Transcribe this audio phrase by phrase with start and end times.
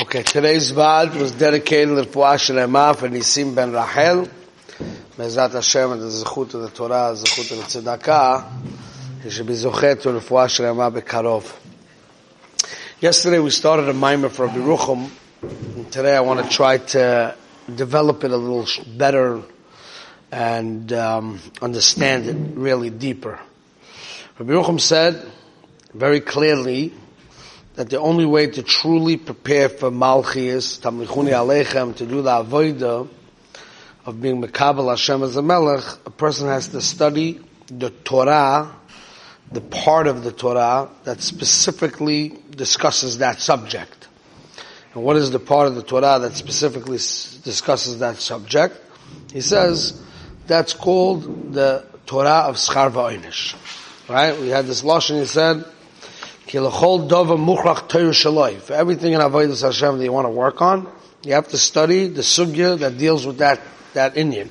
[0.00, 4.30] Okay, today's Vad was dedicated to Fuash Rema for Nisim ben Rachel.
[5.18, 8.50] Mezat Hashem and the Zechut of the Torah, Zechut of the Tzedakah.
[9.22, 11.54] He should be Zochet to Fuash Rema Bekarov.
[12.98, 15.10] Yesterday we started a mimer for Rabbi Ruchum.
[15.42, 17.36] And today I want to try to
[17.74, 19.42] develop it a little better
[20.32, 23.38] and um, understand it really deeper.
[24.38, 25.30] Rabbi Ruchum said
[25.92, 26.94] very clearly
[27.80, 33.08] that the only way to truly prepare for Malchias, Tamlichuni Aleichem, to do the Avodah
[34.04, 38.70] of being Mekabel Hashem as a Melech, a person has to study the Torah,
[39.50, 44.08] the part of the Torah that specifically discusses that subject.
[44.92, 48.78] And what is the part of the Torah that specifically discusses that subject?
[49.32, 49.98] He says
[50.46, 53.56] that's called the Torah of Schar Va'inish.
[54.06, 54.38] Right?
[54.38, 55.20] We had this lashon.
[55.20, 55.64] He said
[56.50, 56.58] for
[58.74, 60.90] everything in Avodah Hashem that you want to work on,
[61.22, 63.60] you have to study the sugya that deals with that,
[63.94, 64.48] that inyan.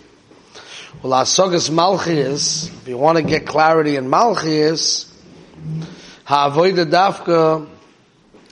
[1.04, 5.12] Well, Asagas Malchias, if you want to get clarity in Malchias,
[6.24, 7.68] Ha'avodah Dafka,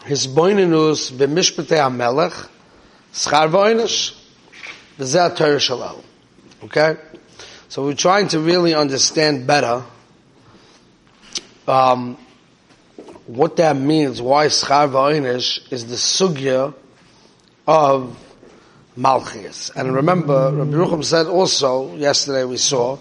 [0.03, 2.49] his boinenus b'mishpatei HaMelech,
[3.13, 4.13] schar voinish,
[4.97, 6.03] v'zeh Torah shalal.
[6.65, 6.97] Okay?
[7.69, 9.83] So we're trying to really understand better,
[11.67, 12.17] um,
[13.27, 16.73] what that means, why schar va'inish is the sugya
[17.67, 18.17] of
[18.97, 19.75] Malchias.
[19.75, 22.97] And remember, Rabbi Rucham said also, yesterday we saw,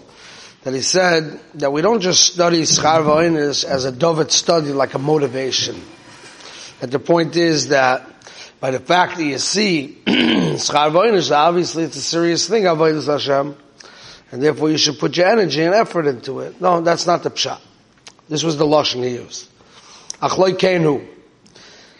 [0.63, 4.93] that he said that we don't just study schar va'inish as a dovet study like
[4.93, 5.81] a motivation.
[6.81, 8.05] That the point is that
[8.59, 13.55] by the fact that you see schar va'inish, obviously it's a serious thing, avodas Hashem,
[14.33, 16.59] and therefore you should put your energy and effort into it.
[16.59, 17.61] No, that's not the pshat.
[18.27, 19.49] This was the lashon he used
[20.20, 21.00] אך לא יקיינו,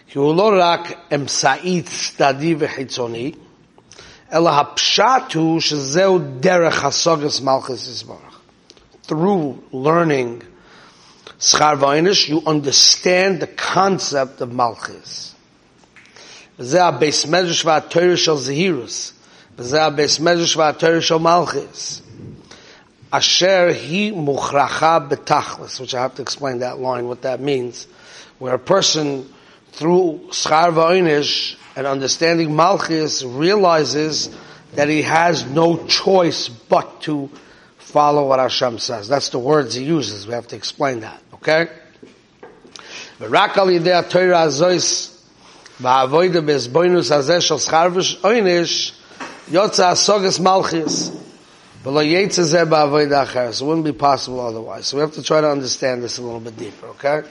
[0.07, 3.31] כי הוא לא רק אמצעי צדדי וחיצוני,
[4.33, 8.39] אלא הפשט הוא שזהו דרך הסוגס מלכס יסברך.
[9.07, 10.43] Through learning
[11.39, 15.33] שכר ואינש, you understand the concept of מלכס.
[16.59, 19.13] וזה הבייס מדרש והתויר של זהירוס,
[19.57, 22.01] וזה הבייס מדרש והתויר של מלכס.
[23.10, 27.86] Asher hi muchracha betachlis, which I have to explain that line, what that means,
[28.38, 29.32] where a person
[29.72, 34.28] through schar va'inish and understanding malchus realizes
[34.74, 37.30] that he has no choice but to
[37.78, 39.08] follow what Hashem says.
[39.08, 40.26] That's the words he uses.
[40.26, 41.22] We have to explain that.
[41.34, 41.68] Okay?
[50.38, 51.14] malchis.
[51.84, 54.86] So it wouldn't be possible otherwise.
[54.86, 57.22] So we have to try to understand this a little bit deeper, okay?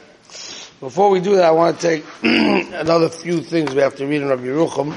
[0.80, 4.22] Before we do that, I want to take another few things we have to read
[4.22, 4.96] in Rabbi Yerucham,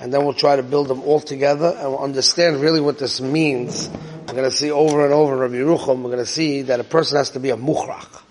[0.00, 3.20] and then we'll try to build them all together, and we'll understand really what this
[3.20, 3.88] means.
[4.26, 6.80] We're going to see over and over in Rabbi Yerucham, we're going to see that
[6.80, 8.22] a person has to be a muchrach.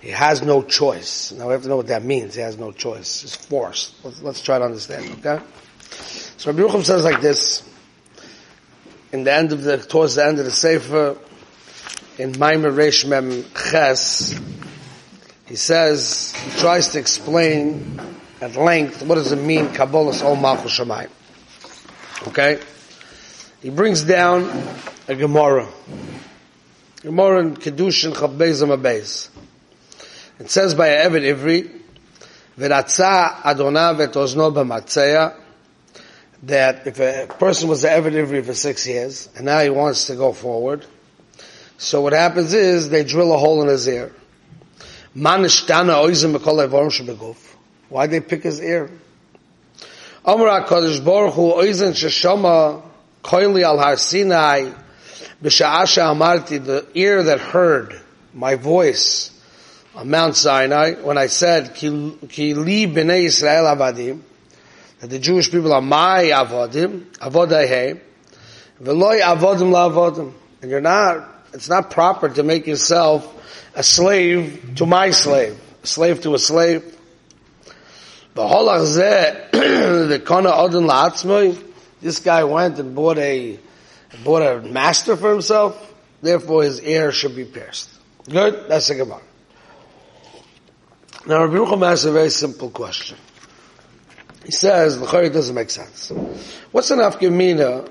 [0.00, 1.32] He has no choice.
[1.32, 2.34] Now we have to know what that means.
[2.34, 3.24] He has no choice.
[3.24, 3.94] It's forced.
[4.04, 5.44] Let's, let's try to understand, okay?
[6.38, 7.67] So Rabbi Yerucham says like this,
[9.12, 11.16] in the end of the, towards the end of the Sefer,
[12.18, 14.38] in Maimer Reish Mem Ches,
[15.46, 18.00] he says, he tries to explain
[18.40, 21.10] at length what does it mean, Kabbalah's Ol Malchus Shemayim.
[22.28, 22.60] Okay?
[23.62, 24.50] He brings down
[25.08, 25.68] a Gemara.
[27.00, 29.30] Gemara in Kedushin Chabbeis Amabbeis.
[30.38, 31.80] It says by Evid Ivri,
[32.58, 35.34] V'ratza Adonah v'tozno b'matzeya,
[36.44, 40.14] that if a person was an Ivri for six years, and now he wants to
[40.14, 40.86] go forward,
[41.78, 44.12] so what happens is, they drill a hole in his ear.
[45.14, 45.38] Why
[48.06, 48.90] they pick his ear?
[50.24, 52.82] Amar HaKadosh Baruch Hu oizen sheshama
[53.22, 54.72] koili al har Sinai
[55.42, 58.00] b'sha'asha amarti the ear that heard
[58.34, 59.30] my voice
[59.94, 64.20] on Mount Sinai when I said ki li b'nei Yisrael avadim
[65.00, 68.00] that the Jewish people are my avodim avodai
[68.82, 73.34] v'loi avodim la'avodim and you're not it's not proper to make yourself
[73.74, 76.94] a slave to my slave, a slave to a slave.
[78.34, 78.54] The.
[82.00, 83.58] This guy went and bought a
[84.22, 85.94] bought a master for himself.
[86.22, 87.90] Therefore, his ear should be pierced.
[88.28, 88.68] Good.
[88.68, 89.22] That's the Gemara.
[91.26, 93.16] Now, Rabbi Rucham asks a very simple question.
[94.48, 96.08] He says, the doesn't make sense.
[96.72, 97.86] What's an afkamina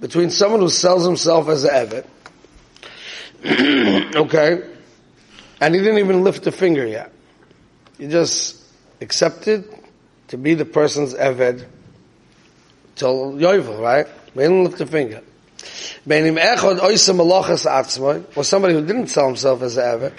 [0.00, 2.06] between someone who sells himself as an
[3.44, 4.62] evet, okay,
[5.60, 7.12] and he didn't even lift a finger yet.
[7.98, 8.64] He just
[9.02, 9.68] accepted
[10.28, 11.66] to be the person's Eved
[12.94, 14.06] till Yovel, right?
[14.32, 15.20] He didn't lift a finger.
[16.08, 20.14] Beinim echod oisem or somebody who didn't sell himself as an Eved,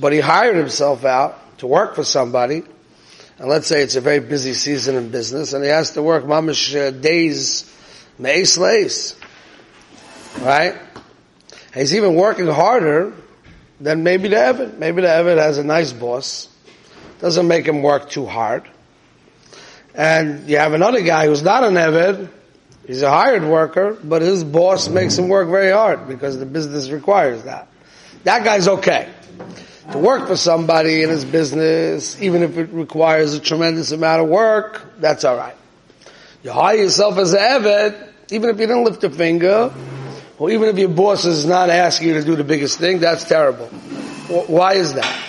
[0.00, 2.64] but he hired himself out to work for somebody,
[3.38, 6.24] and let's say it's a very busy season in business, and he has to work
[6.24, 7.72] mamish uh, days,
[8.18, 9.16] me'es leis.
[10.40, 10.76] Right?
[11.72, 13.12] He's even working harder
[13.80, 14.78] than maybe the Eved.
[14.78, 16.48] Maybe the Eved has a nice boss.
[17.20, 18.68] Doesn't make him work too hard.
[19.94, 22.28] And you have another guy who's not an Eved.
[22.86, 26.90] He's a hired worker, but his boss makes him work very hard because the business
[26.90, 27.68] requires that.
[28.24, 29.08] That guy's okay
[29.92, 34.28] to work for somebody in his business, even if it requires a tremendous amount of
[34.28, 35.56] work, that's all right.
[36.42, 39.72] You hire yourself as a evet, even if you didn't lift a finger,
[40.38, 43.24] or even if your boss is not asking you to do the biggest thing, that's
[43.24, 43.66] terrible.
[44.46, 45.24] Why is that?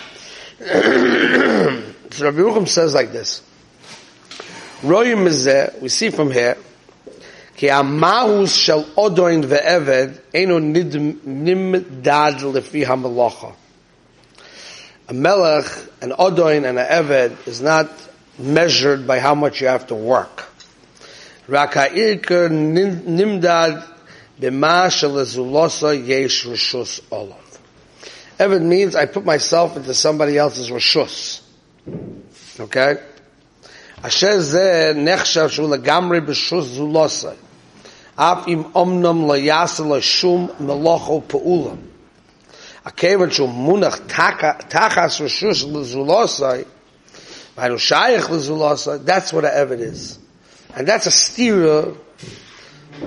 [2.11, 3.41] so Rabbi Rucham says like this.
[4.81, 6.57] Royim mizeh, we see from here,
[7.55, 13.55] ki amahus shel odoin ve'eved, eno nimdad lefi ha'melacha.
[15.09, 15.65] A melech,
[16.01, 17.89] an odoin, and an eved is not
[18.37, 20.45] measured by how much you have to work.
[21.47, 23.83] Raka'irker nimdad
[24.39, 27.59] b'ma shelezulosa yesh rishus olav.
[28.37, 31.41] Eved means I put myself into somebody else's rishus.
[32.59, 32.97] Okay?
[34.03, 37.35] Asher ze nechshav shu legamri b'shus zulosa.
[38.15, 41.88] Af im omnam lo yasa lo shum melocho pe'ulam.
[42.84, 43.98] הכיוון שהוא מונח
[44.68, 46.64] תחס רשוש לזולוסai,
[47.56, 50.18] והיינו שייך לזולוסai, that's what an Eved is.
[50.74, 51.96] And that's a stira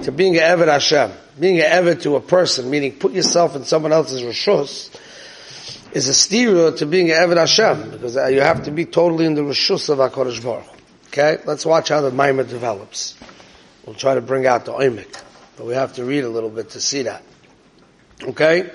[0.04, 1.12] to being an Eved Hashem.
[1.40, 4.90] Being an Eved to a person, meaning put yourself in someone else's Rishus,
[5.92, 9.36] is a stira to being an Eved Hashem, because you have to be totally in
[9.36, 11.38] the Rishus of HaKadosh Baruch Okay?
[11.46, 13.16] Let's watch how the Maimah develops.
[13.86, 15.22] We'll try to bring out the Oimik,
[15.56, 17.24] but we have to read a little bit to see that.
[18.22, 18.70] Okay?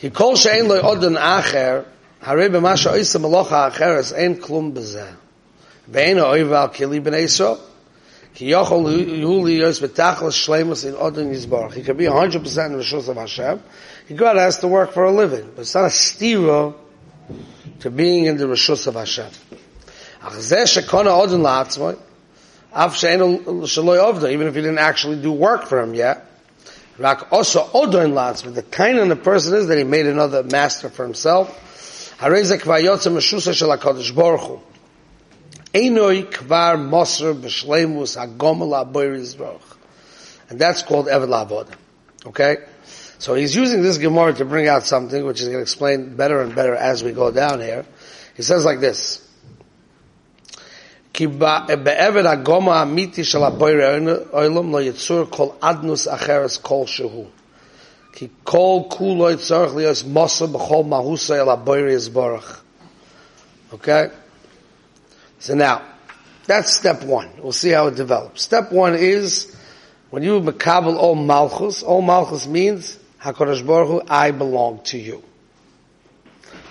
[0.00, 1.80] כי כל שאין לו עודן אחר,
[2.22, 5.06] הרי במה שעושה מלוכה האחרת אין כלום בזה.
[5.88, 7.54] ואין האויב על כלי בני ישראל.
[8.34, 11.74] כי יכול יהיו להיות בתכלס שלמוס in עודן יסבורך.
[11.74, 13.58] He could be 100% in the shoes of Hashem.
[14.08, 15.50] He God has to work for a living.
[15.54, 16.74] But it's not a stira
[17.80, 19.30] to being in the rishus of Hashem.
[20.20, 21.90] אך זה שקונה עודן לעצמו,
[22.72, 26.26] אף שאין שלא יעובדו, even if he didn't actually do work for him yet,
[26.97, 30.43] Rak also odoin lots, but the kind of the person is that he made another
[30.43, 32.17] master for himself.
[32.19, 34.59] Harezek vayotza meshusa shel HaKadosh Baruch Hu.
[35.73, 39.77] Einoi kvar moser b'shleimus hagomel ha'boiriz baruch.
[40.49, 41.73] And that's called Eved La'avodah.
[42.27, 42.57] Okay?
[43.19, 46.41] So he's using this Gemara to bring out something which is going to explain better
[46.41, 47.85] and better as we go down here.
[48.35, 49.25] He says like this.
[51.12, 53.78] כי בעבד הגומה האמיתי של הבויר
[54.32, 57.24] העולם לא יצור כל אדנוס אחרס כלשהו.
[58.12, 62.62] כי כל כולו יצורך להיות מוסר בכל מהוסה אל הבויר יסבורך.
[63.72, 64.10] Okay?
[65.40, 65.82] So now,
[66.46, 67.28] that's step one.
[67.42, 68.42] We'll see how it develops.
[68.42, 69.54] Step one is,
[70.10, 75.22] when you makabel all malchus, all malchus means, HaKadosh Baruch Hu, I belong to you.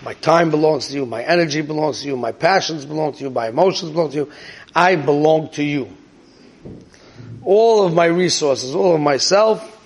[0.03, 1.05] My time belongs to you.
[1.07, 2.17] My energy belongs to you.
[2.17, 3.31] My passions belong to you.
[3.31, 4.33] My emotions belong to you.
[4.75, 5.89] I belong to you.
[7.43, 9.79] All of my resources, all of myself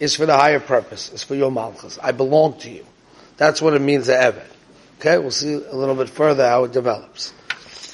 [0.00, 1.12] is for the higher purpose.
[1.12, 1.98] It's for your malchus.
[2.02, 2.84] I belong to you.
[3.36, 4.42] That's what it means to Eved.
[5.00, 7.32] Okay, we'll see a little bit further how it develops.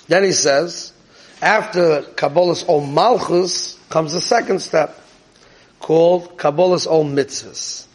[0.07, 0.93] Then he says,
[1.41, 5.01] after Kabbalah's Ol Malchus comes the second step,
[5.79, 7.87] called Kabbalah's Ol Mitzvahs.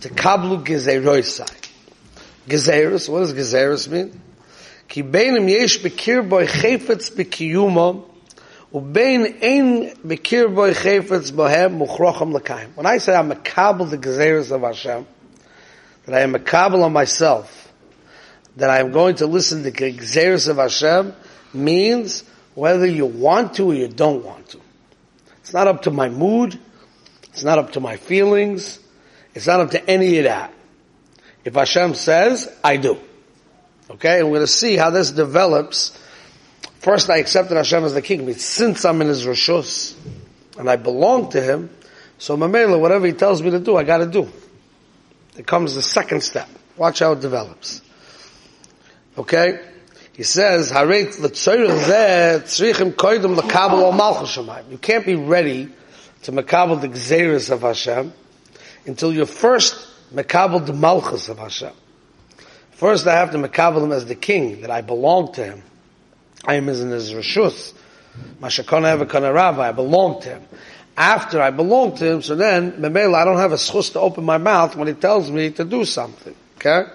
[0.00, 1.59] To Kablu Gezeroisai.
[2.50, 4.20] Gezeirus, what does Gezeirus mean?
[4.88, 6.28] Ki beinim yesh bekir
[8.72, 12.74] ubein ein bekir chayfetz bohem.
[12.74, 15.06] When I say I'm a kabel the Gezeirus of Hashem,
[16.06, 17.72] that I am a kabel on myself,
[18.56, 21.14] that I am going to listen to the Gezeirus of Hashem,
[21.54, 24.60] means whether you want to or you don't want to.
[25.40, 26.58] It's not up to my mood,
[27.24, 28.80] it's not up to my feelings,
[29.34, 30.52] it's not up to any of that.
[31.44, 32.98] If Hashem says, I do.
[33.90, 35.98] Okay, and we're going to see how this develops.
[36.78, 38.32] First, I accepted Hashem as the king.
[38.34, 39.96] Since I'm in His Rishus,
[40.58, 41.70] and I belong to Him,
[42.18, 44.30] so Mamela, whatever He tells me to do, I got to do.
[45.36, 46.48] It comes the second step.
[46.76, 47.82] Watch how it develops.
[49.16, 49.60] Okay?
[50.12, 50.76] He says, You
[54.78, 55.68] can't be ready
[56.22, 58.12] to makabel the gzeres of Hashem
[58.86, 61.72] until you're first Mekabel the Malchus of Hashem.
[62.72, 65.62] First I have to Mekabel him as the king, that I belong to him.
[66.44, 67.14] I am as in his
[69.32, 70.42] Rabbi, I belong to him.
[70.96, 74.24] After I belong to him, so then, Memela, I don't have a schus to open
[74.24, 76.34] my mouth when he tells me to do something.
[76.56, 76.90] Okay?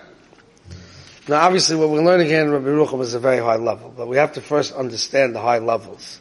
[1.28, 4.08] Now obviously what we're learning here in Rabbi Rucham is a very high level, but
[4.08, 6.20] we have to first understand the high levels.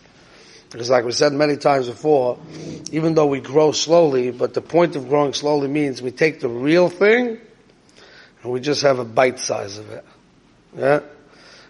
[0.74, 2.36] Because like we said many times before,
[2.90, 6.48] even though we grow slowly, but the point of growing slowly means we take the
[6.48, 7.38] real thing
[8.42, 10.04] and we just have a bite size of it.
[10.76, 11.00] Yeah?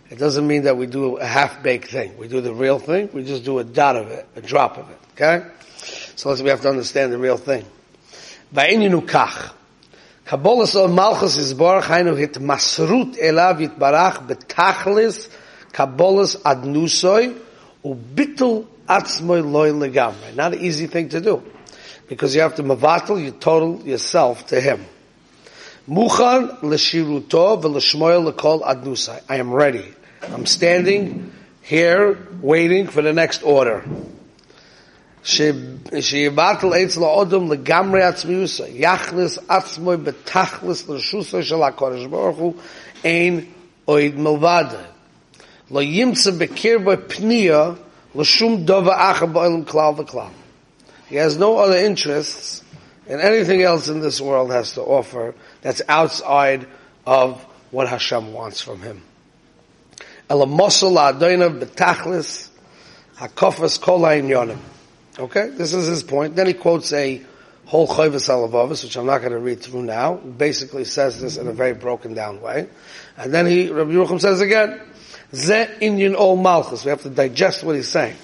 [0.09, 2.17] It doesn't mean that we do a half-baked thing.
[2.17, 4.91] We do the real thing, we just do a dot of it, a drop of
[4.91, 4.99] it.
[5.13, 5.47] Okay?
[6.17, 7.67] So we have to understand the real thing.
[10.25, 15.29] Kabbalah of Malchus is Baruch Hainu hit masrut elav yitbarach betachlis
[15.73, 17.39] Kabbalah's adnusoi
[17.84, 20.36] ubitul atzmoi loy legamre.
[20.36, 21.44] Not an easy thing to do.
[22.08, 24.86] Because you have to mavatal, you total yourself to him.
[25.88, 29.22] Muchan l'shiruto v'l'shmoy l'kol adnusai.
[29.30, 29.86] I am ready.
[30.24, 33.84] I'm standing here waiting for the next order.
[36.00, 42.54] שיבטל עץ לאודום לגמרי עצמיוסה, יחלס עצמוי בתכלס לרשוסו של הקודש ברוך הוא,
[43.04, 43.46] אין
[43.88, 44.82] אויד מלבדה.
[45.71, 47.79] lo yimtza bekirba pniya
[48.15, 50.31] l'shum dova acha ba'ilim klal v'klal.
[51.09, 52.63] He has no other interests
[53.09, 56.67] and anything else in this world has to offer that's outside
[57.07, 59.03] of what Hashem wants from him.
[65.17, 66.35] Okay, this is his point.
[66.35, 67.23] Then he quotes a
[67.67, 70.15] whole Chovos HaLevavos, which I'm not going to read through now.
[70.15, 72.69] Basically, says this in a very broken down way,
[73.17, 74.81] and then he Rabbi Yerucham says again,
[75.35, 76.85] Ze inyan Ol Malchus.
[76.85, 78.17] We have to digest what he's saying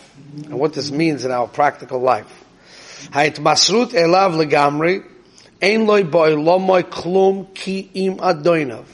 [0.44, 2.44] and what this means in our practical life.
[3.12, 5.04] Masrut Elav Legamri,
[5.62, 8.86] Ein loy boy lomoy klum ki im adoinav.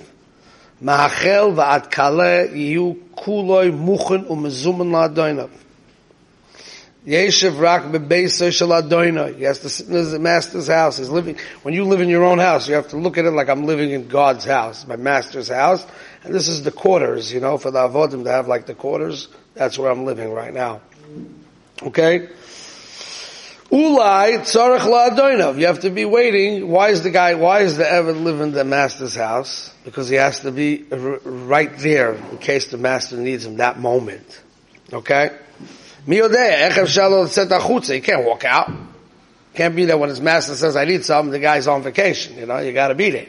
[0.82, 5.50] Ma'achel va'ad kale yiyu kuloi muchen u'mezumen la'adoinav.
[7.06, 9.35] Yeshiv rak bebeisa shel.
[9.35, 10.99] He has to sit in his master's house.
[10.99, 13.30] He's living, when you live in your own house, you have to look at it
[13.30, 15.87] like I'm living in God's house, my master's house.
[16.26, 19.28] And this is the quarters, you know, for the avodim to have like the quarters.
[19.54, 20.80] That's where I'm living right now.
[21.83, 22.28] Okay?
[23.71, 25.59] Ulai tzarech la'adoinav.
[25.59, 26.68] You have to be waiting.
[26.68, 29.73] Why is the guy, why is the Evan live in the master's house?
[29.85, 34.42] Because he has to be right there in case the master needs him that moment.
[34.92, 35.30] Okay?
[36.06, 38.73] He can't walk out.
[39.54, 42.37] Can't be there when his master says, I need something, the guy's on vacation.
[42.37, 43.26] You know, you gotta be there.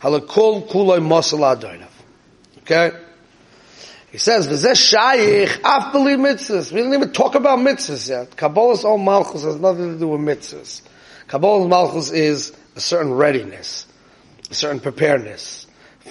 [0.00, 1.87] Halakul kuloi adoinav.
[2.70, 2.94] Okay?
[4.12, 6.70] He says, v'zeh shayich af believe mitzvahs.
[6.70, 8.36] We didn't even talk about mitzvahs yet.
[8.36, 10.82] Kabbalah's own malchus has nothing to do with mitzvahs.
[11.28, 13.86] Kabbalah's malchus is a certain readiness,
[14.50, 15.66] a certain preparedness,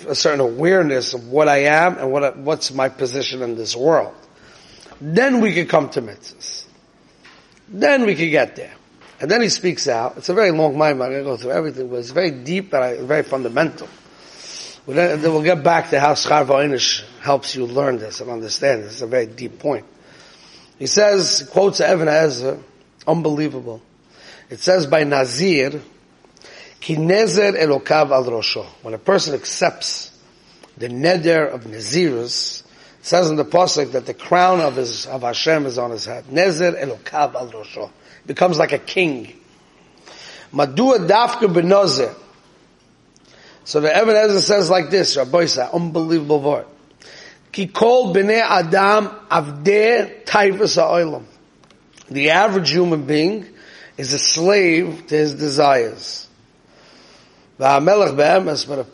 [0.07, 4.15] a certain awareness of what I am and what, what's my position in this world.
[4.99, 6.65] Then we could come to mitzvahs.
[7.69, 8.73] Then we could get there.
[9.19, 10.17] And then he speaks out.
[10.17, 11.01] It's a very long mind.
[11.03, 13.87] I'm going to go through everything, but it's very deep and very fundamental.
[14.87, 18.93] We'll get back to how Schar V'Oinish helps you learn this and understand this.
[18.93, 19.85] It's a very deep point.
[20.79, 22.57] He says, quotes Evan Ezra, uh,
[23.11, 23.81] unbelievable.
[24.49, 25.81] It says by Nazir,
[26.79, 28.65] Ki nezer elokav al rosho.
[28.81, 30.17] When a person accepts
[30.77, 32.63] the neder of Nazirus,
[33.01, 36.25] says in the pasuk that the crown of his of Hashem is on his head.
[36.27, 37.89] Nezer elokav al rosho
[38.25, 39.33] becomes like a king.
[40.53, 42.15] Madua dafka benozer.
[43.67, 46.65] So the Evan Ezra says like this, Rabbi unbelievable word.
[47.51, 51.25] He called bnei adam avdeh taifas ha'olam.
[52.09, 53.45] The average human being
[53.97, 56.29] is a slave to his desires.
[57.57, 58.85] But a,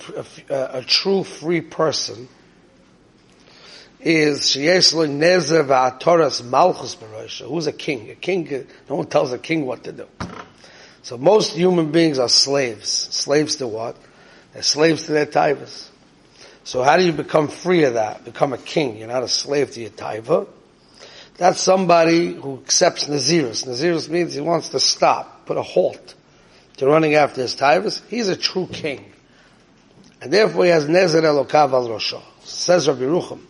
[0.49, 2.27] a, a true free person
[3.99, 7.47] is sheyesh nezer va'atoras malchus barosha.
[7.47, 8.09] Who's a king?
[8.09, 10.07] A king, no one tells a king what to do.
[11.03, 12.89] So most human beings are slaves.
[12.89, 13.97] Slaves to what?
[14.53, 15.89] They're slaves to their taivas.
[16.63, 18.23] So how do you become free of that?
[18.23, 18.97] Become a king.
[18.97, 20.47] You're not a slave to your taiva.
[21.37, 23.65] That's somebody who accepts Nazirus.
[23.65, 26.15] Nazirus means he wants to stop, put a halt
[26.77, 28.01] to running after his taivas.
[28.07, 29.11] He's a true king.
[30.21, 32.21] And therefore he has Nezer Elokav al Rosho.
[32.43, 33.41] Says Rabbi Rucham.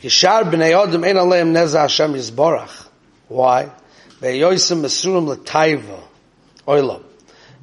[0.00, 2.88] Yishar b'nei Adam ein aleim neza Hashem yizborach.
[3.28, 3.70] Why?
[4.20, 6.00] Ve'yoysim mesurim l'taiva.
[6.66, 7.04] Oilam.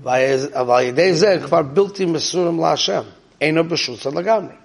[0.03, 3.05] V'ayidei zeh kvar bilti mesurim la'Hashem.
[3.41, 4.57] Eino b'shusa l'gamri.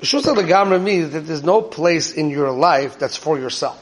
[0.00, 3.78] B'shusa l'gamri means that there's no place in your life that's for yourself.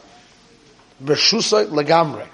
[1.02, 2.26] B'shusa l'gamri.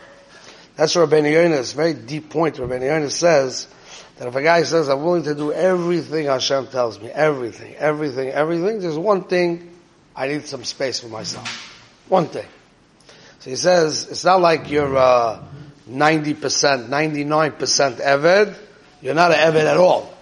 [0.77, 2.57] That's what Rabbeinu Yonah, very deep point.
[2.57, 3.69] Rabbeinu Yonah says
[4.17, 8.29] that if a guy says, I'm willing to do everything Hashem tells me, everything, everything,
[8.31, 9.71] everything, there's one thing
[10.17, 11.47] I need some space for myself.
[12.09, 12.47] One thing.
[13.39, 15.43] So he says, it's not like you're uh,
[15.89, 18.57] 90%, 99% Eved.
[19.03, 20.13] You're not an Eved at all.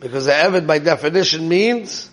[0.00, 2.10] Because the Eved by definition means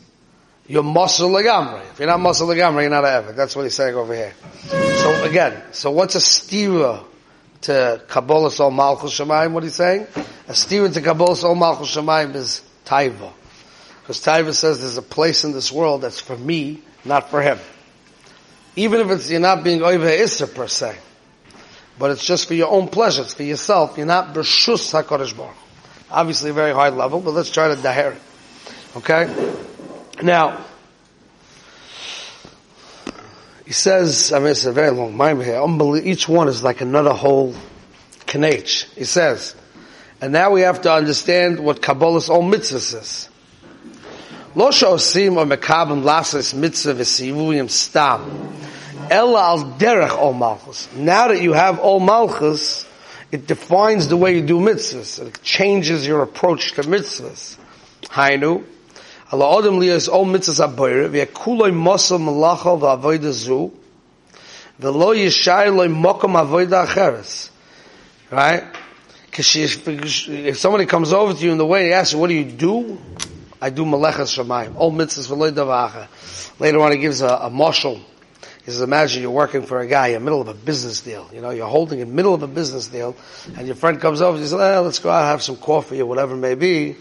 [0.68, 1.82] you're muscle legamri.
[1.92, 3.36] If you're not muscle legamri, you're not an Eved.
[3.36, 4.34] That's what he's saying over here.
[4.70, 7.04] So again, so what's a stira
[7.62, 9.52] to Kabbalah Sol Malchus Shemaim?
[9.52, 10.04] What he's saying?
[10.48, 13.32] A stira to Kabbalah Sol Malchus Shemaim is Taiva.
[14.02, 17.60] Because Taiva says there's a place in this world that's for me, not for him.
[18.76, 20.98] Even if it's, you're not being Oive Issa per se.
[22.00, 23.22] But it's just for your own pleasure.
[23.22, 23.98] It's for yourself.
[23.98, 25.56] You're not Bershus HaKadosh Baruch.
[26.10, 28.22] Obviously a very high level, but let's try to daher it.
[28.98, 29.56] Okay?
[30.22, 30.66] Now,
[33.66, 35.64] he says, I mean, it's a very long mime here.
[36.04, 37.54] Each one is like another whole
[38.26, 38.94] kanech.
[38.96, 39.56] He says,
[40.20, 43.30] and now we have to understand what Kabbalah's own mitzvah says.
[44.54, 48.54] Lo shosim or mekabim lasas mitzvah v'sivuyim stam.
[49.12, 50.88] Ella al derech ol malchus.
[50.96, 52.88] Now that you have ol malchus,
[53.30, 55.26] it defines the way you do mitzvahs.
[55.28, 57.58] It changes your approach to mitzvahs.
[58.04, 58.64] Hainu.
[59.34, 63.74] Allah adam liyas ol mitzvahs aboyre, v'yakuloi mosel malacha v'avoida zu,
[64.80, 67.50] v'lo yishai loi mokom avoida acheres.
[68.30, 68.64] Right?
[69.26, 72.34] Because If somebody comes over to you in the way and asks you, what do
[72.34, 72.98] you do?
[73.62, 74.78] I do malechas shamayim.
[74.78, 76.08] All mitzvahs v'loy davacha.
[76.62, 78.00] Later on he gives a, a marshal.
[78.66, 81.28] He says, imagine you're working for a guy in the middle of a business deal.
[81.34, 83.16] You know, you're holding in the middle of a business deal,
[83.58, 86.06] and your friend comes over and says, eh, let's go out have some coffee or
[86.06, 86.96] whatever it may be.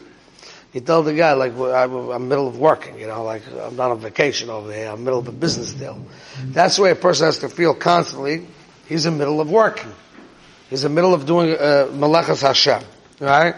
[0.73, 3.77] You tell the guy, like, I'm in the middle of working, you know, like, I'm
[3.77, 6.03] not on vacation over here, I'm in the middle of a business deal.
[6.45, 8.47] That's the way a person has to feel constantly.
[8.87, 9.93] He's in the middle of working.
[10.71, 12.83] He's in the middle of doing uh, Hashem.
[13.21, 13.55] Right?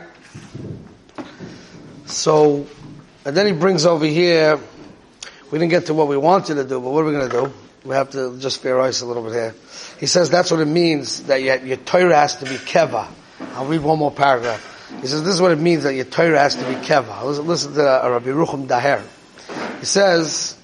[2.07, 2.67] So,
[3.25, 4.59] and then he brings over here,
[5.51, 7.41] we didn't get to what we wanted to do, but what are we going to
[7.47, 7.53] do?
[7.85, 9.55] We have to just fair ice a little bit here.
[9.99, 13.09] He says that's what it means that your, your Torah has to be keva.
[13.55, 14.69] I'll read one more paragraph.
[15.01, 17.25] He says this is what it means that your Torah has to be keva.
[17.25, 19.03] Listen, listen to uh, Rabbi Rucham Daher.
[19.81, 20.57] He says,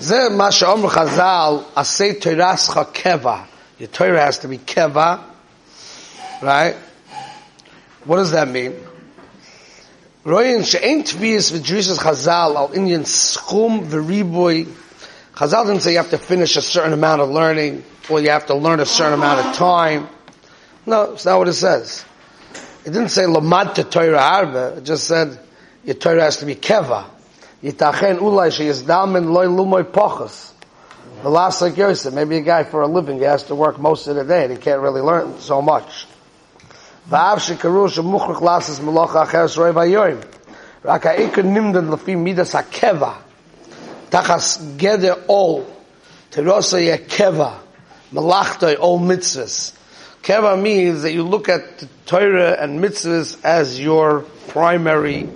[0.00, 3.46] "Ze ma she'omr Chazal asay Torascha keva."
[3.78, 5.22] Your Torah has to be keva,
[6.42, 6.74] right?
[8.04, 8.74] What does that mean?
[10.24, 14.66] Royin she'en tviyas v'drishas Chazal al inyan schum v'riboy.
[15.34, 18.46] Chazal didn't say you have to finish a certain amount of learning, or you have
[18.46, 20.08] to learn a certain amount of time.
[20.86, 22.04] No, it's not what it says.
[22.84, 24.74] It didn't say lamad to Torah arba.
[24.76, 25.40] It just said
[25.84, 27.06] your Torah has to be keva.
[27.62, 30.52] Yitachen ulai sheyizdam loy lumoy pochas.
[31.22, 34.06] The last like Yosef, maybe a guy for a living, he has to work most
[34.06, 36.06] of the day and he can't really learn so much.
[37.10, 37.88] V'av shekaru
[44.14, 45.66] Tachas geder all.
[46.30, 47.58] Terosei keva.
[48.12, 49.76] Malachtoi all mitzvahs.
[50.22, 55.28] Keva means that you look at the Torah and mitzvahs as your primary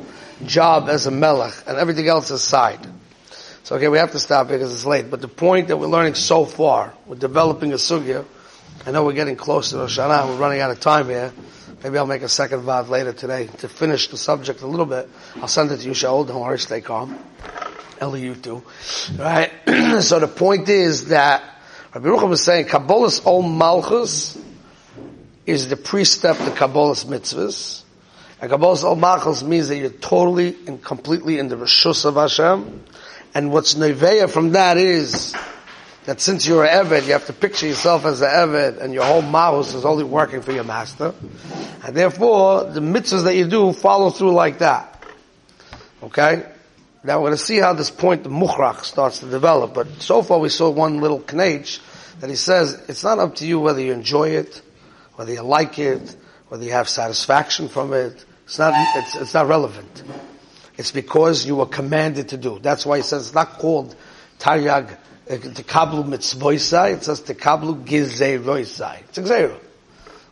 [0.47, 2.79] job as a melech, and everything else aside.
[3.65, 5.11] So okay, we have to stop because it's late.
[5.11, 8.25] But the point that we're learning so far, we're developing a sugya.
[8.87, 10.29] I know we're getting close to Rosh Hashanah.
[10.29, 11.33] We're running out of time here.
[11.83, 15.11] Maybe I'll make a second vod later today to finish the subject a little bit.
[15.35, 16.29] I'll send it to you, Shaul.
[16.29, 17.19] Don't worry, stay calm.
[18.01, 18.63] Too.
[19.17, 19.51] Right?
[20.01, 21.43] so the point is that
[21.95, 24.39] Rabbi Rucham was saying Kabbalah's own malchus
[25.47, 27.83] is the pre-step to Kabbalah's mitzvahs.
[28.41, 32.85] And Kabbalah's own malchus means that you're totally and completely in the Rishus of Hashem.
[33.35, 35.35] And what's neveya from that is
[36.05, 39.05] that since you're an Eved, you have to picture yourself as an Eved, and your
[39.05, 41.15] whole Mahus is only working for your master.
[41.85, 45.03] And therefore, the mitzvahs that you do follow through like that.
[46.03, 46.45] Okay?
[47.05, 49.75] Now we're going to see how this point, the Mukhrach, starts to develop.
[49.75, 51.81] But so far we saw one little knach
[52.21, 54.61] that he says, it's not up to you whether you enjoy it,
[55.15, 56.17] whether you like it,
[56.49, 58.25] whether you have satisfaction from it.
[58.45, 60.03] It's not, it's, it's not relevant.
[60.77, 62.59] It's because you were commanded to do.
[62.59, 63.95] That's why he says it's not called
[64.39, 69.01] Taryag uh, Tekablu mitzvoisai, it says Tekablu gizeroisai.
[69.09, 69.61] It's a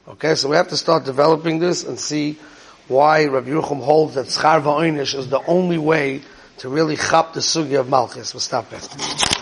[0.09, 2.39] Okay, so we have to start developing this and see
[2.87, 6.23] why Rabbi Yerucham holds that Schar Va'onish is the only way
[6.59, 8.35] to really chop the sugi of Malchus.
[8.35, 9.36] We'll stop it.